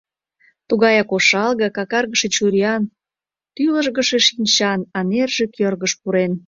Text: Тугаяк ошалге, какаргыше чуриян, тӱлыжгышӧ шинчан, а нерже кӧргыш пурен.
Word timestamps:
Тугаяк 0.67 1.09
ошалге, 1.15 1.67
какаргыше 1.77 2.27
чуриян, 2.35 2.83
тӱлыжгышӧ 3.55 4.19
шинчан, 4.27 4.79
а 4.97 4.99
нерже 5.09 5.45
кӧргыш 5.55 5.93
пурен. 6.01 6.31